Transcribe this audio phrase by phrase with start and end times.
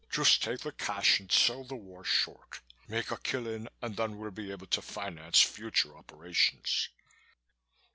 [0.09, 2.61] Just take the cash and sell the war short.
[2.87, 6.89] Make a killing and then we'll be able to finance future operations."